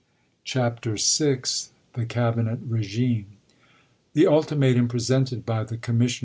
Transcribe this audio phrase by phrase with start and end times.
[0.45, 1.41] CHAPTER VI
[1.93, 3.27] THE CABINET REGIME
[4.15, 6.19] THE ultimatum presented by the commission chap.